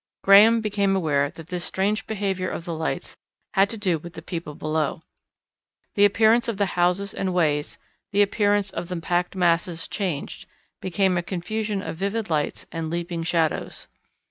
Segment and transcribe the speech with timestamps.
[0.23, 3.15] Graham became aware that this strange behaviour of the lights
[3.53, 5.03] had to do with the people below.
[5.93, 7.77] The appearance of the houses and ways,
[8.11, 10.47] the appearance of the packed masses changed,
[10.81, 13.87] became a confusion of vivid lights and leaping shadows.